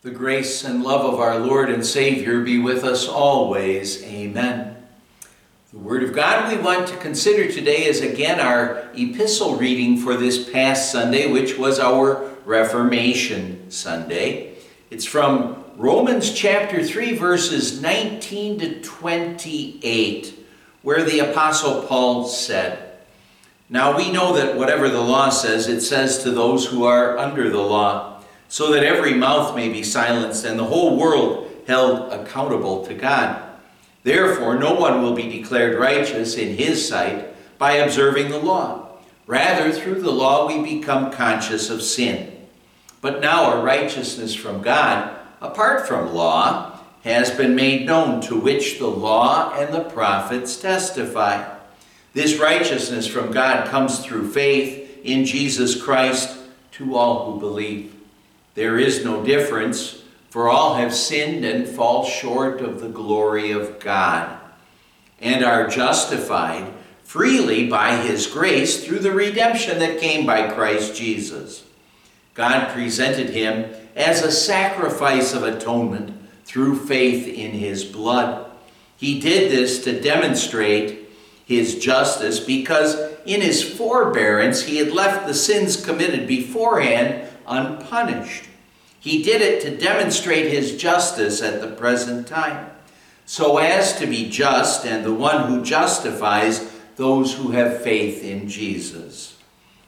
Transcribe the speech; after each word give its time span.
The 0.00 0.12
grace 0.12 0.62
and 0.62 0.84
love 0.84 1.12
of 1.12 1.18
our 1.18 1.40
Lord 1.40 1.68
and 1.68 1.84
Savior 1.84 2.40
be 2.40 2.56
with 2.56 2.84
us 2.84 3.08
always. 3.08 4.00
Amen. 4.04 4.76
The 5.72 5.78
Word 5.78 6.04
of 6.04 6.14
God 6.14 6.52
we 6.52 6.62
want 6.62 6.86
to 6.86 6.96
consider 6.98 7.50
today 7.50 7.84
is 7.86 8.00
again 8.00 8.38
our 8.38 8.88
epistle 8.94 9.56
reading 9.56 9.96
for 9.96 10.16
this 10.16 10.48
past 10.50 10.92
Sunday, 10.92 11.32
which 11.32 11.58
was 11.58 11.80
our 11.80 12.30
Reformation 12.44 13.72
Sunday. 13.72 14.54
It's 14.88 15.04
from 15.04 15.64
Romans 15.76 16.32
chapter 16.32 16.84
3, 16.84 17.16
verses 17.16 17.82
19 17.82 18.60
to 18.60 18.80
28, 18.80 20.46
where 20.82 21.02
the 21.02 21.28
Apostle 21.28 21.82
Paul 21.82 22.28
said, 22.28 23.00
Now 23.68 23.96
we 23.96 24.12
know 24.12 24.32
that 24.36 24.56
whatever 24.56 24.88
the 24.88 25.02
law 25.02 25.30
says, 25.30 25.66
it 25.66 25.80
says 25.80 26.22
to 26.22 26.30
those 26.30 26.66
who 26.66 26.84
are 26.84 27.18
under 27.18 27.50
the 27.50 27.58
law 27.58 28.17
so 28.48 28.72
that 28.72 28.84
every 28.84 29.14
mouth 29.14 29.54
may 29.54 29.68
be 29.68 29.82
silenced 29.82 30.44
and 30.44 30.58
the 30.58 30.64
whole 30.64 30.96
world 30.96 31.50
held 31.66 32.12
accountable 32.12 32.84
to 32.86 32.94
God. 32.94 33.42
Therefore, 34.02 34.58
no 34.58 34.74
one 34.74 35.02
will 35.02 35.14
be 35.14 35.28
declared 35.28 35.78
righteous 35.78 36.34
in 36.36 36.56
his 36.56 36.88
sight 36.88 37.34
by 37.58 37.72
observing 37.72 38.30
the 38.30 38.38
law. 38.38 38.88
Rather, 39.26 39.70
through 39.70 40.00
the 40.00 40.10
law 40.10 40.46
we 40.46 40.76
become 40.78 41.12
conscious 41.12 41.68
of 41.68 41.82
sin. 41.82 42.32
But 43.02 43.20
now 43.20 43.52
a 43.52 43.62
righteousness 43.62 44.34
from 44.34 44.62
God, 44.62 45.14
apart 45.42 45.86
from 45.86 46.14
law, 46.14 46.80
has 47.04 47.30
been 47.30 47.54
made 47.54 47.86
known, 47.86 48.20
to 48.22 48.38
which 48.38 48.78
the 48.78 48.88
law 48.88 49.52
and 49.54 49.72
the 49.72 49.84
prophets 49.84 50.56
testify. 50.56 51.56
This 52.14 52.38
righteousness 52.38 53.06
from 53.06 53.30
God 53.30 53.68
comes 53.68 54.00
through 54.00 54.32
faith 54.32 55.00
in 55.04 55.24
Jesus 55.24 55.80
Christ 55.80 56.38
to 56.72 56.96
all 56.96 57.30
who 57.30 57.40
believe. 57.40 57.94
There 58.58 58.76
is 58.76 59.04
no 59.04 59.24
difference, 59.24 60.02
for 60.30 60.48
all 60.48 60.74
have 60.74 60.92
sinned 60.92 61.44
and 61.44 61.64
fall 61.64 62.04
short 62.04 62.60
of 62.60 62.80
the 62.80 62.88
glory 62.88 63.52
of 63.52 63.78
God, 63.78 64.36
and 65.20 65.44
are 65.44 65.68
justified 65.68 66.72
freely 67.04 67.68
by 67.68 67.98
his 67.98 68.26
grace 68.26 68.84
through 68.84 68.98
the 68.98 69.12
redemption 69.12 69.78
that 69.78 70.00
came 70.00 70.26
by 70.26 70.50
Christ 70.50 70.96
Jesus. 70.96 71.66
God 72.34 72.74
presented 72.74 73.30
him 73.30 73.72
as 73.94 74.24
a 74.24 74.32
sacrifice 74.32 75.34
of 75.34 75.44
atonement 75.44 76.20
through 76.44 76.84
faith 76.84 77.28
in 77.28 77.52
his 77.52 77.84
blood. 77.84 78.50
He 78.96 79.20
did 79.20 79.52
this 79.52 79.84
to 79.84 80.00
demonstrate 80.00 81.08
his 81.46 81.78
justice 81.78 82.40
because 82.40 82.96
in 83.24 83.40
his 83.40 83.62
forbearance 83.62 84.62
he 84.62 84.78
had 84.78 84.90
left 84.90 85.28
the 85.28 85.34
sins 85.34 85.76
committed 85.76 86.26
beforehand 86.26 87.28
unpunished. 87.46 88.46
He 89.00 89.22
did 89.22 89.40
it 89.40 89.62
to 89.62 89.76
demonstrate 89.76 90.50
his 90.50 90.76
justice 90.76 91.40
at 91.40 91.60
the 91.60 91.68
present 91.68 92.26
time, 92.26 92.70
so 93.26 93.58
as 93.58 93.98
to 93.98 94.06
be 94.06 94.28
just 94.28 94.84
and 94.84 95.04
the 95.04 95.14
one 95.14 95.48
who 95.48 95.62
justifies 95.62 96.70
those 96.96 97.34
who 97.34 97.52
have 97.52 97.82
faith 97.82 98.24
in 98.24 98.48
Jesus. 98.48 99.36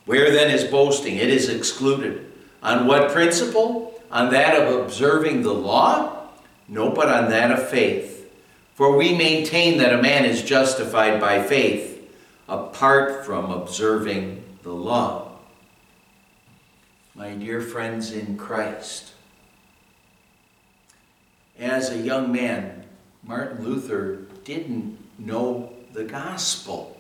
Where 0.05 0.31
then 0.31 0.51
is 0.51 0.65
boasting? 0.65 1.17
It 1.17 1.29
is 1.29 1.49
excluded. 1.49 2.31
On 2.63 2.87
what 2.87 3.11
principle? 3.11 4.01
On 4.13 4.31
that 4.31 4.61
of 4.61 4.81
observing 4.81 5.43
the 5.43 5.55
law? 5.55 6.29
No, 6.69 6.91
but 6.91 7.09
on 7.09 7.31
that 7.31 7.51
of 7.51 7.69
faith. 7.69 8.31
For 8.75 8.97
we 8.97 9.15
maintain 9.15 9.79
that 9.79 9.93
a 9.93 10.03
man 10.03 10.25
is 10.25 10.43
justified 10.43 11.21
by 11.21 11.43
faith 11.43 11.91
apart 12.49 13.25
from 13.25 13.51
observing 13.51 14.43
the 14.63 14.73
law 14.73 15.30
my 17.21 17.35
dear 17.35 17.61
friends 17.61 18.13
in 18.13 18.35
Christ. 18.39 19.13
As 21.59 21.91
a 21.91 21.99
young 21.99 22.33
man, 22.33 22.87
Martin 23.23 23.63
Luther 23.63 24.23
didn't 24.43 24.97
know 25.19 25.75
the 25.93 26.05
gospel. 26.05 26.99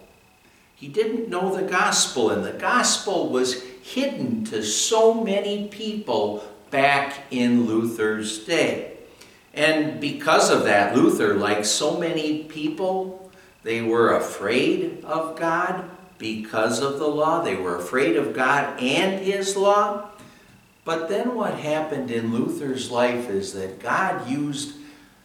He 0.74 0.88
didn't 0.88 1.30
know 1.30 1.56
the 1.56 1.66
gospel, 1.66 2.28
and 2.28 2.44
the 2.44 2.52
gospel 2.52 3.30
was 3.30 3.62
hidden 3.62 4.44
to 4.44 4.62
so 4.62 5.24
many 5.24 5.68
people 5.68 6.44
back 6.70 7.20
in 7.30 7.64
Luther's 7.64 8.44
day. 8.44 8.98
And 9.54 10.02
because 10.02 10.50
of 10.50 10.64
that, 10.64 10.94
Luther, 10.94 11.32
like 11.32 11.64
so 11.64 11.98
many 11.98 12.44
people, 12.44 13.32
they 13.62 13.80
were 13.80 14.14
afraid 14.14 15.02
of 15.02 15.38
God 15.38 15.88
because 16.20 16.80
of 16.80 17.00
the 17.00 17.08
law. 17.08 17.42
They 17.42 17.56
were 17.56 17.76
afraid 17.76 18.14
of 18.14 18.32
God 18.32 18.78
and 18.80 19.24
His 19.24 19.56
law. 19.56 20.10
But 20.84 21.08
then 21.08 21.34
what 21.34 21.54
happened 21.58 22.10
in 22.10 22.32
Luther's 22.32 22.90
life 22.90 23.28
is 23.28 23.52
that 23.54 23.80
God 23.80 24.28
used 24.28 24.76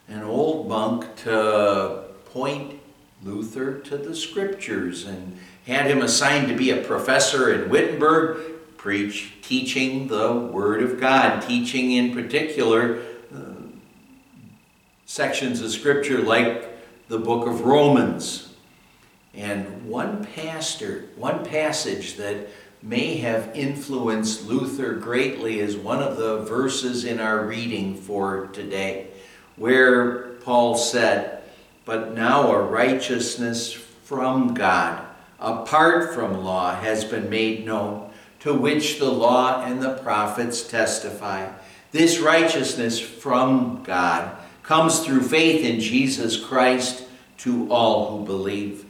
an 0.07 0.23
old 0.23 0.67
monk 0.67 1.16
to 1.17 2.03
point 2.25 2.79
Luther 3.23 3.79
to 3.79 3.97
the 3.97 4.16
scriptures 4.16 5.05
and 5.05 5.38
had 5.66 5.88
him 5.88 6.01
assigned 6.01 6.47
to 6.47 6.55
be 6.55 6.69
a 6.69 6.84
professor 6.84 7.51
in 7.51 7.69
Wittenberg, 7.69 8.78
preach, 8.78 9.34
teaching 9.41 10.07
the 10.07 10.34
Word 10.34 10.84
of 10.84 11.00
God, 11.00 11.41
teaching 11.41 11.91
in 11.91 12.13
particular 12.13 13.01
uh, 13.34 13.39
sections 15.05 15.61
of 15.61 15.72
scripture 15.72 16.19
like 16.19 16.69
the 17.07 17.17
book 17.17 17.47
of 17.47 17.61
Romans. 17.61 18.54
And 19.35 19.88
one 19.88 20.25
pastor, 20.25 21.06
one 21.18 21.46
passage 21.46 22.16
that 22.16 22.47
may 22.81 23.18
have 23.18 23.51
influenced 23.56 24.47
Luther 24.47 24.94
greatly 24.94 25.59
is 25.59 25.75
one 25.75 26.01
of 26.01 26.18
the 26.18 26.44
verses 26.44 27.03
in 27.03 27.19
our 27.19 27.46
reading 27.46 27.96
for 27.96 28.47
today, 28.53 29.07
where 29.56 30.29
Paul 30.44 30.78
said, 30.78 31.41
But 31.84 32.13
now 32.13 32.51
a 32.51 32.62
righteousness 32.62 33.73
from 33.73 34.53
God, 34.53 35.03
apart 35.40 36.13
from 36.13 36.44
law, 36.44 36.75
has 36.75 37.03
been 37.03 37.29
made 37.29 37.66
known, 37.66 38.12
to 38.41 38.53
which 38.53 39.00
the 39.00 39.12
law 39.12 39.63
and 39.66 39.81
the 39.81 39.96
prophets 39.97 40.67
testify. 40.67 41.52
This 41.91 42.19
righteousness 42.19 43.00
from 43.00 43.84
God 43.84 44.38
comes 44.62 45.00
through 45.00 45.22
faith 45.22 45.66
in 45.66 45.79
Jesus 45.79 46.44
Christ 46.44 47.06
to 47.40 47.72
all 47.72 48.17
who 48.17 48.25
believe. 48.25 48.85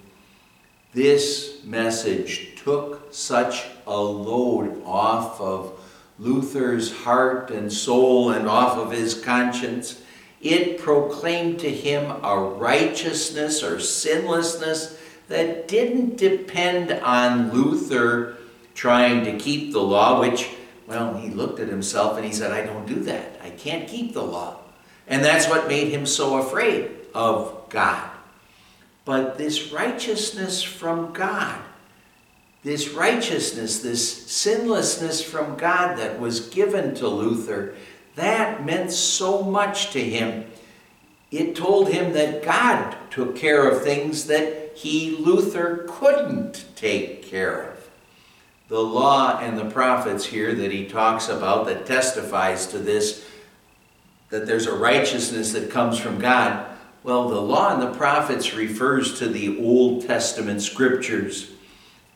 This 0.96 1.60
message 1.66 2.56
took 2.64 3.14
such 3.14 3.66
a 3.86 4.00
load 4.00 4.82
off 4.86 5.42
of 5.42 5.78
Luther's 6.18 6.90
heart 7.00 7.52
and 7.52 7.72
soul 7.72 8.30
and 8.30 8.48
off 8.48 8.78
of 8.78 8.94
his 8.94 9.14
conscience. 9.14 10.02
It 10.40 10.80
proclaimed 10.80 11.60
to 11.60 11.70
him 11.70 12.10
a 12.24 12.40
righteousness 12.40 13.62
or 13.62 13.82
sinlessness 13.82 14.98
that 15.28 15.68
didn't 15.68 16.16
depend 16.16 16.94
on 16.94 17.52
Luther 17.52 18.38
trying 18.74 19.26
to 19.26 19.38
keep 19.38 19.74
the 19.74 19.84
law, 19.84 20.22
which, 20.22 20.50
well, 20.88 21.18
he 21.18 21.30
looked 21.30 21.60
at 21.60 21.68
himself 21.68 22.16
and 22.16 22.26
he 22.26 22.32
said, 22.32 22.54
I 22.54 22.66
don't 22.66 22.88
do 22.88 23.02
that. 23.02 23.42
I 23.44 23.50
can't 23.50 23.90
keep 23.90 24.14
the 24.14 24.24
law. 24.24 24.60
And 25.10 25.26
that's 25.26 25.50
what 25.50 25.68
made 25.68 25.90
him 25.90 26.06
so 26.06 26.38
afraid 26.38 26.90
of 27.14 27.66
God. 27.70 28.12
But 29.06 29.38
this 29.38 29.72
righteousness 29.72 30.62
from 30.62 31.14
God 31.14 31.62
this 32.66 32.90
righteousness, 32.90 33.80
this 33.80 34.26
sinlessness 34.26 35.24
from 35.24 35.56
God 35.56 36.00
that 36.00 36.20
was 36.20 36.50
given 36.50 36.96
to 36.96 37.08
Luther, 37.08 37.76
that 38.16 38.66
meant 38.66 38.92
so 38.92 39.44
much 39.44 39.92
to 39.92 40.00
him. 40.04 40.48
It 41.30 41.56
told 41.56 41.90
him 41.90 42.14
that 42.14 42.44
God 42.44 42.98
took 43.12 43.36
care 43.36 43.70
of 43.70 43.84
things 43.84 44.26
that 44.26 44.72
he, 44.76 45.16
Luther, 45.16 45.86
couldn't 45.88 46.66
take 46.76 47.24
care 47.24 47.72
of. 47.72 47.90
The 48.68 48.82
law 48.82 49.38
and 49.40 49.60
the 49.60 49.70
prophets 49.70 50.26
here 50.26 50.56
that 50.56 50.72
he 50.72 50.88
talks 50.88 51.30
about 51.30 51.68
that 51.68 51.86
testifies 51.86 52.66
to 52.68 52.80
this, 52.80 53.28
that 54.32 54.48
there's 54.48 54.66
a 54.66 54.76
righteousness 54.76 55.52
that 55.52 55.70
comes 55.70 56.00
from 56.00 56.18
God. 56.18 56.66
Well, 57.06 57.30
the 57.30 57.40
law 57.40 57.72
and 57.72 57.84
the 57.84 57.96
prophets 57.96 58.56
refers 58.56 59.20
to 59.20 59.28
the 59.28 59.60
Old 59.60 60.08
Testament 60.08 60.64
scriptures 60.64 61.52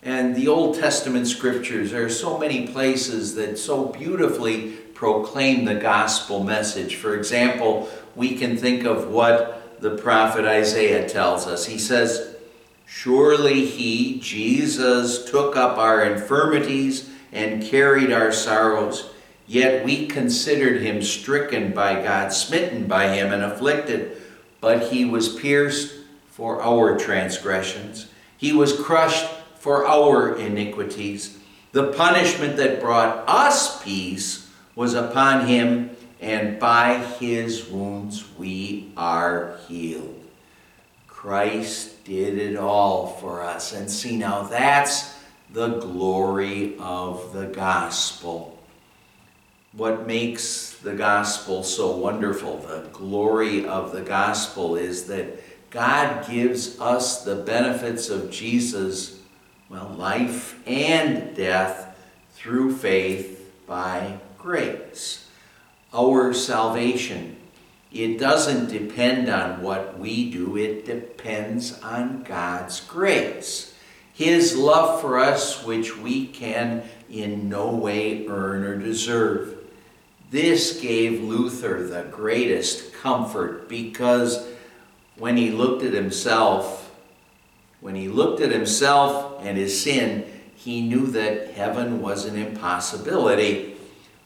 and 0.01 0.35
the 0.35 0.47
Old 0.47 0.79
Testament 0.79 1.27
scriptures, 1.27 1.91
there 1.91 2.05
are 2.05 2.09
so 2.09 2.39
many 2.39 2.65
places 2.65 3.35
that 3.35 3.59
so 3.59 3.85
beautifully 3.85 4.71
proclaim 4.95 5.65
the 5.65 5.75
gospel 5.75 6.43
message. 6.43 6.95
For 6.95 7.15
example, 7.15 7.87
we 8.15 8.35
can 8.35 8.57
think 8.57 8.83
of 8.83 9.09
what 9.09 9.79
the 9.79 9.95
prophet 9.97 10.45
Isaiah 10.45 11.07
tells 11.07 11.45
us. 11.45 11.67
He 11.67 11.77
says, 11.77 12.35
Surely 12.87 13.65
he, 13.65 14.19
Jesus, 14.19 15.29
took 15.29 15.55
up 15.55 15.77
our 15.77 16.03
infirmities 16.03 17.11
and 17.31 17.61
carried 17.61 18.11
our 18.11 18.31
sorrows, 18.31 19.11
yet 19.45 19.85
we 19.85 20.07
considered 20.07 20.81
him 20.81 21.03
stricken 21.03 21.73
by 21.73 22.01
God, 22.01 22.33
smitten 22.33 22.87
by 22.87 23.09
him, 23.09 23.31
and 23.31 23.43
afflicted. 23.43 24.18
But 24.61 24.91
he 24.91 25.05
was 25.05 25.35
pierced 25.35 25.95
for 26.29 26.61
our 26.61 26.97
transgressions, 26.97 28.07
he 28.37 28.53
was 28.53 28.79
crushed 28.79 29.29
for 29.57 29.85
our 29.85 30.37
iniquities. 30.37 31.37
The 31.71 31.91
punishment 31.91 32.57
that 32.57 32.79
brought 32.79 33.27
us 33.27 33.83
peace 33.83 34.49
was 34.75 34.93
upon 34.93 35.45
him, 35.47 35.91
and 36.21 36.57
by 36.57 36.95
his 37.19 37.67
wounds 37.67 38.25
we 38.37 38.91
are 38.95 39.59
healed. 39.67 40.15
Christ 41.07 42.05
did 42.05 42.37
it 42.37 42.55
all 42.55 43.07
for 43.07 43.43
us. 43.43 43.73
And 43.73 43.91
see, 43.91 44.17
now 44.17 44.43
that's 44.43 45.13
the 45.51 45.79
glory 45.79 46.77
of 46.79 47.33
the 47.33 47.47
gospel. 47.47 48.58
What 49.73 50.07
makes 50.07 50.77
the 50.77 50.95
gospel 50.95 51.61
so 51.63 51.95
wonderful, 51.95 52.57
the 52.57 52.89
glory 52.91 53.67
of 53.67 53.91
the 53.91 54.01
gospel, 54.01 54.75
is 54.75 55.05
that 55.05 55.43
God 55.69 56.27
gives 56.27 56.79
us 56.79 57.23
the 57.23 57.35
benefits 57.35 58.09
of 58.09 58.31
Jesus, 58.31 59.19
well, 59.69 59.89
life 59.89 60.59
and 60.67 61.35
death 61.35 61.95
through 62.33 62.77
faith 62.77 63.53
by 63.67 64.17
grace. 64.39 65.29
Our 65.93 66.33
salvation, 66.33 67.37
it 67.91 68.17
doesn't 68.17 68.71
depend 68.71 69.29
on 69.29 69.61
what 69.61 69.99
we 69.99 70.31
do, 70.31 70.57
it 70.57 70.87
depends 70.87 71.79
on 71.81 72.23
God's 72.23 72.79
grace. 72.81 73.75
His 74.11 74.57
love 74.57 74.99
for 74.99 75.19
us, 75.19 75.63
which 75.63 75.95
we 75.95 76.25
can 76.25 76.81
in 77.07 77.49
no 77.49 77.75
way 77.75 78.25
earn 78.27 78.63
or 78.63 78.75
deserve. 78.75 79.58
This 80.29 80.79
gave 80.79 81.23
Luther 81.23 81.87
the 81.87 82.03
greatest 82.11 82.93
comfort 82.93 83.67
because 83.67 84.47
when 85.17 85.37
he 85.37 85.49
looked 85.49 85.83
at 85.83 85.93
himself, 85.93 86.91
when 87.81 87.95
he 87.95 88.07
looked 88.07 88.41
at 88.41 88.51
himself 88.51 89.41
and 89.43 89.57
his 89.57 89.81
sin, 89.81 90.25
he 90.55 90.81
knew 90.81 91.07
that 91.07 91.51
heaven 91.51 92.01
was 92.01 92.25
an 92.25 92.37
impossibility. 92.37 93.75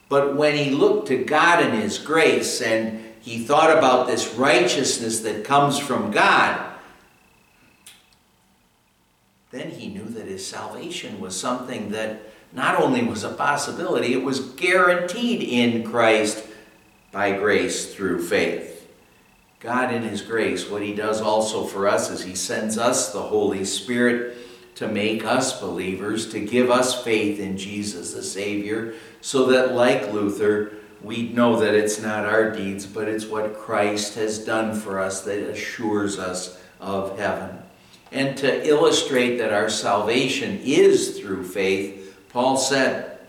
But 0.09 0.35
when 0.35 0.55
he 0.57 0.71
looked 0.71 1.07
to 1.07 1.23
God 1.23 1.63
and 1.63 1.81
his 1.81 1.97
grace 1.97 2.61
and 2.61 3.03
he 3.21 3.39
thought 3.39 3.75
about 3.75 4.07
this 4.07 4.33
righteousness 4.33 5.21
that 5.21 5.45
comes 5.45 5.79
from 5.79 6.11
God, 6.11 6.73
then 9.51 9.69
he 9.69 9.87
knew 9.87 10.05
that 10.05 10.27
his 10.27 10.45
salvation 10.45 11.21
was 11.21 11.39
something 11.39 11.91
that 11.91 12.32
not 12.53 12.79
only 12.81 13.03
was 13.03 13.23
a 13.23 13.29
possibility, 13.29 14.13
it 14.13 14.23
was 14.23 14.39
guaranteed 14.39 15.41
in 15.41 15.83
Christ 15.83 16.45
by 17.11 17.31
grace 17.37 17.93
through 17.93 18.23
faith. 18.23 18.87
God, 19.59 19.93
in 19.93 20.03
His 20.03 20.21
grace, 20.21 20.69
what 20.69 20.81
He 20.81 20.93
does 20.93 21.21
also 21.21 21.63
for 21.65 21.87
us 21.87 22.09
is 22.09 22.23
He 22.23 22.35
sends 22.35 22.77
us 22.77 23.11
the 23.11 23.21
Holy 23.21 23.65
Spirit 23.65 24.37
to 24.75 24.87
make 24.87 25.25
us 25.25 25.59
believers, 25.59 26.31
to 26.31 26.39
give 26.39 26.69
us 26.69 27.03
faith 27.03 27.39
in 27.39 27.57
Jesus 27.57 28.13
the 28.13 28.23
Savior, 28.23 28.93
so 29.21 29.45
that, 29.47 29.73
like 29.73 30.11
Luther, 30.11 30.73
we 31.01 31.29
know 31.29 31.59
that 31.59 31.75
it's 31.75 32.01
not 32.01 32.25
our 32.25 32.51
deeds, 32.51 32.85
but 32.85 33.07
it's 33.07 33.25
what 33.25 33.57
Christ 33.57 34.15
has 34.15 34.39
done 34.39 34.73
for 34.75 34.99
us 34.99 35.21
that 35.21 35.39
assures 35.39 36.17
us 36.17 36.59
of 36.79 37.17
heaven. 37.17 37.57
And 38.11 38.37
to 38.37 38.67
illustrate 38.67 39.37
that 39.37 39.53
our 39.53 39.69
salvation 39.69 40.59
is 40.63 41.19
through 41.19 41.45
faith, 41.45 42.12
Paul 42.33 42.57
said, 42.57 43.19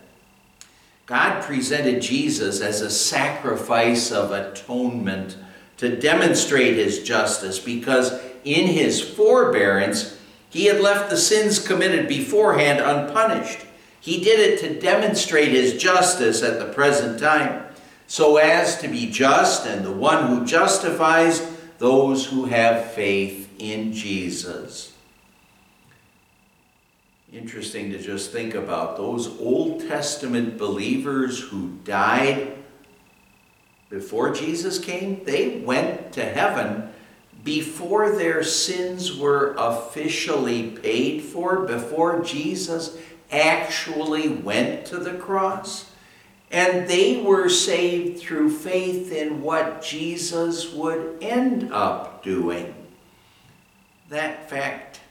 God 1.05 1.43
presented 1.43 2.01
Jesus 2.01 2.59
as 2.59 2.81
a 2.81 2.89
sacrifice 2.89 4.11
of 4.11 4.31
atonement 4.31 5.37
to 5.77 5.95
demonstrate 5.95 6.75
his 6.75 7.03
justice 7.03 7.59
because 7.59 8.19
in 8.43 8.65
his 8.65 9.01
forbearance 9.01 10.19
he 10.49 10.65
had 10.65 10.81
left 10.81 11.11
the 11.11 11.17
sins 11.17 11.59
committed 11.59 12.07
beforehand 12.07 12.79
unpunished. 12.79 13.59
He 13.99 14.23
did 14.23 14.39
it 14.39 14.59
to 14.61 14.79
demonstrate 14.79 15.49
his 15.49 15.75
justice 15.75 16.41
at 16.41 16.57
the 16.57 16.73
present 16.73 17.19
time, 17.19 17.65
so 18.07 18.37
as 18.37 18.79
to 18.81 18.87
be 18.87 19.11
just 19.11 19.67
and 19.67 19.85
the 19.85 19.91
one 19.91 20.27
who 20.27 20.45
justifies 20.45 21.41
those 21.77 22.25
who 22.25 22.45
have 22.45 22.91
faith 22.93 23.53
in 23.59 23.93
Jesus. 23.93 24.94
Interesting 27.35 27.91
to 27.91 27.99
just 27.99 28.31
think 28.31 28.55
about 28.55 28.95
those 28.95 29.27
Old 29.41 29.81
Testament 29.81 30.57
believers 30.57 31.37
who 31.37 31.77
died 31.83 32.55
before 33.89 34.33
Jesus 34.33 34.79
came, 34.79 35.21
they 35.25 35.57
went 35.59 36.13
to 36.13 36.23
heaven 36.23 36.91
before 37.43 38.15
their 38.15 38.41
sins 38.41 39.17
were 39.17 39.53
officially 39.57 40.71
paid 40.71 41.23
for, 41.23 41.65
before 41.65 42.23
Jesus 42.23 42.97
actually 43.29 44.29
went 44.29 44.85
to 44.85 44.97
the 44.97 45.15
cross. 45.15 45.91
And 46.51 46.87
they 46.87 47.21
were 47.21 47.49
saved 47.49 48.21
through 48.21 48.49
faith 48.49 49.11
in 49.11 49.41
what 49.41 49.81
Jesus 49.81 50.71
would 50.71 51.17
end 51.21 51.73
up 51.73 52.23
doing. 52.23 52.73
That 54.07 54.49
fact 54.49 55.01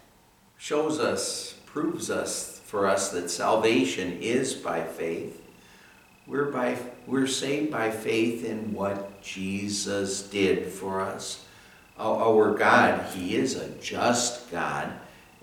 shows 0.56 0.98
us, 0.98 1.53
proves 1.74 2.08
us 2.08 2.60
for 2.66 2.86
us 2.86 3.10
that 3.10 3.28
salvation 3.28 4.16
is 4.20 4.54
by 4.54 4.84
faith. 4.84 5.42
We're, 6.24 6.52
by, 6.52 6.78
we're 7.04 7.26
saved 7.26 7.72
by 7.72 7.90
faith 7.90 8.44
in 8.44 8.72
what 8.72 9.20
Jesus 9.20 10.22
did 10.22 10.68
for 10.68 11.00
us. 11.00 11.44
Our 11.98 12.54
God, 12.54 13.04
He 13.12 13.34
is 13.34 13.56
a 13.56 13.68
just 13.80 14.52
God. 14.52 14.92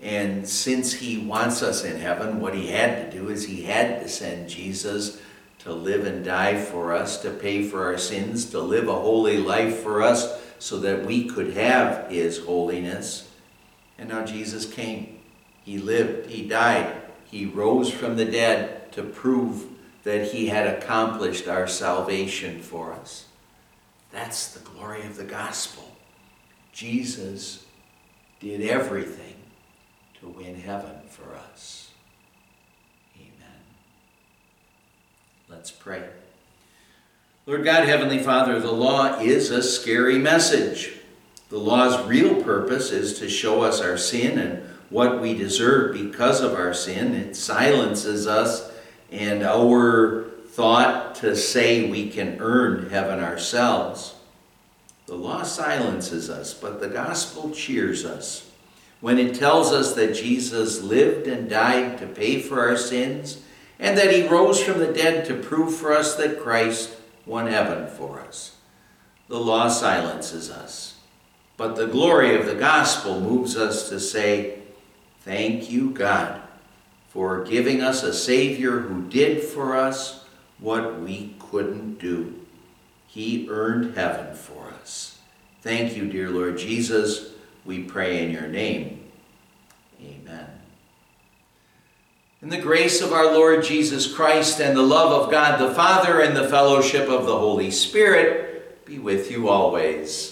And 0.00 0.48
since 0.48 0.94
He 0.94 1.18
wants 1.18 1.62
us 1.62 1.84
in 1.84 2.00
heaven, 2.00 2.40
what 2.40 2.54
He 2.54 2.68
had 2.68 3.10
to 3.10 3.18
do 3.18 3.28
is 3.28 3.44
He 3.44 3.64
had 3.64 4.00
to 4.00 4.08
send 4.08 4.48
Jesus 4.48 5.20
to 5.58 5.72
live 5.72 6.06
and 6.06 6.24
die 6.24 6.58
for 6.58 6.94
us, 6.94 7.20
to 7.20 7.30
pay 7.30 7.62
for 7.62 7.84
our 7.84 7.98
sins, 7.98 8.46
to 8.46 8.58
live 8.58 8.88
a 8.88 8.94
holy 8.94 9.36
life 9.36 9.80
for 9.80 10.00
us 10.00 10.40
so 10.58 10.78
that 10.80 11.04
we 11.04 11.26
could 11.26 11.52
have 11.52 12.10
His 12.10 12.38
holiness. 12.38 13.30
And 13.98 14.08
now 14.08 14.24
Jesus 14.24 14.64
came. 14.64 15.18
He 15.64 15.78
lived, 15.78 16.30
He 16.30 16.46
died, 16.46 16.94
He 17.24 17.46
rose 17.46 17.90
from 17.90 18.16
the 18.16 18.24
dead 18.24 18.92
to 18.92 19.02
prove 19.02 19.66
that 20.04 20.32
he 20.32 20.48
had 20.48 20.66
accomplished 20.66 21.48
our 21.48 21.66
salvation 21.66 22.60
for 22.60 22.92
us. 22.92 23.26
That's 24.10 24.48
the 24.48 24.60
glory 24.60 25.02
of 25.06 25.16
the 25.16 25.24
gospel. 25.24 25.84
Jesus 26.72 27.64
did 28.40 28.62
everything 28.62 29.36
to 30.20 30.28
win 30.28 30.56
heaven 30.56 30.96
for 31.08 31.34
us. 31.52 31.92
Amen. 33.16 33.60
Let's 35.48 35.70
pray. 35.70 36.08
Lord 37.46 37.64
God, 37.64 37.88
Heavenly 37.88 38.18
Father, 38.18 38.58
the 38.60 38.72
law 38.72 39.18
is 39.18 39.50
a 39.50 39.62
scary 39.62 40.18
message. 40.18 40.92
The 41.48 41.58
law's 41.58 42.06
real 42.06 42.42
purpose 42.42 42.90
is 42.90 43.18
to 43.18 43.28
show 43.28 43.62
us 43.62 43.80
our 43.80 43.98
sin 43.98 44.38
and 44.38 44.62
what 44.92 45.20
we 45.20 45.34
deserve 45.34 45.94
because 45.94 46.42
of 46.42 46.54
our 46.54 46.74
sin. 46.74 47.14
It 47.14 47.34
silences 47.34 48.26
us 48.26 48.70
and 49.10 49.42
our 49.42 50.24
thought 50.48 51.14
to 51.16 51.34
say 51.34 51.90
we 51.90 52.10
can 52.10 52.36
earn 52.40 52.90
heaven 52.90 53.18
ourselves. 53.18 54.14
The 55.06 55.14
law 55.14 55.42
silences 55.42 56.28
us, 56.28 56.54
but 56.54 56.80
the 56.80 56.88
gospel 56.88 57.50
cheers 57.50 58.04
us. 58.04 58.50
When 59.00 59.18
it 59.18 59.34
tells 59.34 59.72
us 59.72 59.94
that 59.94 60.14
Jesus 60.14 60.82
lived 60.82 61.26
and 61.26 61.50
died 61.50 61.98
to 61.98 62.06
pay 62.06 62.40
for 62.40 62.60
our 62.60 62.76
sins, 62.76 63.42
and 63.78 63.98
that 63.98 64.12
he 64.12 64.28
rose 64.28 64.62
from 64.62 64.78
the 64.78 64.92
dead 64.92 65.24
to 65.26 65.34
prove 65.34 65.74
for 65.74 65.92
us 65.92 66.14
that 66.16 66.38
Christ 66.38 66.96
won 67.26 67.48
heaven 67.48 67.88
for 67.88 68.20
us. 68.20 68.56
The 69.28 69.40
law 69.40 69.68
silences 69.68 70.50
us, 70.50 70.98
but 71.56 71.74
the 71.74 71.88
glory 71.88 72.36
of 72.38 72.46
the 72.46 72.54
gospel 72.54 73.20
moves 73.20 73.56
us 73.56 73.88
to 73.88 73.98
say, 73.98 74.61
Thank 75.24 75.70
you, 75.70 75.90
God, 75.90 76.40
for 77.08 77.44
giving 77.44 77.80
us 77.80 78.02
a 78.02 78.12
Savior 78.12 78.80
who 78.80 79.02
did 79.08 79.42
for 79.42 79.76
us 79.76 80.24
what 80.58 81.00
we 81.00 81.34
couldn't 81.38 81.98
do. 81.98 82.40
He 83.06 83.46
earned 83.48 83.96
heaven 83.96 84.34
for 84.34 84.68
us. 84.80 85.18
Thank 85.60 85.96
you, 85.96 86.10
dear 86.10 86.30
Lord 86.30 86.58
Jesus. 86.58 87.32
We 87.64 87.84
pray 87.84 88.24
in 88.24 88.32
your 88.32 88.48
name. 88.48 89.04
Amen. 90.00 90.46
In 92.40 92.48
the 92.48 92.58
grace 92.58 93.00
of 93.00 93.12
our 93.12 93.26
Lord 93.26 93.62
Jesus 93.62 94.12
Christ 94.12 94.60
and 94.60 94.76
the 94.76 94.82
love 94.82 95.12
of 95.12 95.30
God 95.30 95.60
the 95.60 95.72
Father 95.72 96.20
and 96.20 96.36
the 96.36 96.48
fellowship 96.48 97.08
of 97.08 97.26
the 97.26 97.38
Holy 97.38 97.70
Spirit 97.70 98.84
be 98.84 98.98
with 98.98 99.30
you 99.30 99.48
always. 99.48 100.31